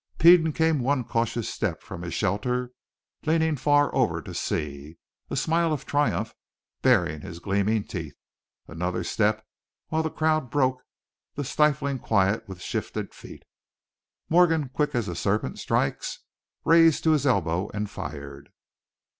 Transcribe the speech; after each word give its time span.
Peden 0.17 0.51
came 0.51 0.79
one 0.79 1.03
cautious 1.03 1.47
step 1.47 1.83
from 1.83 2.01
his 2.01 2.15
shelter, 2.15 2.71
leaning 3.27 3.55
far 3.55 3.93
over 3.93 4.19
to 4.19 4.33
see, 4.33 4.97
a 5.29 5.35
smile 5.35 5.71
of 5.71 5.85
triumph 5.85 6.33
baring 6.81 7.21
his 7.21 7.37
gleaming 7.37 7.83
teeth; 7.83 8.15
another 8.67 9.03
step, 9.03 9.45
while 9.89 10.01
the 10.01 10.09
crowd 10.09 10.49
broke 10.49 10.81
the 11.35 11.43
stifling 11.43 11.99
quiet 11.99 12.47
with 12.47 12.63
shifted 12.63 13.13
feet. 13.13 13.43
Morgan, 14.27 14.69
quick 14.69 14.95
as 14.95 15.07
a 15.07 15.13
serpent 15.15 15.59
strikes, 15.59 16.21
raised 16.65 17.03
to 17.03 17.11
his 17.11 17.27
elbow 17.27 17.69
and 17.69 17.87
fired. 17.87 18.49